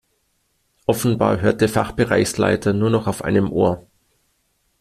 [0.87, 3.85] Offenbar hört der Fachbereichsleiter nur noch auf einem Ohr.